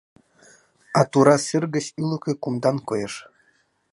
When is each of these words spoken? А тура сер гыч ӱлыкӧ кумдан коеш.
А 0.99 1.01
тура 1.11 1.35
сер 1.45 1.63
гыч 1.75 1.85
ӱлыкӧ 2.01 2.31
кумдан 2.43 2.77
коеш. 2.87 3.13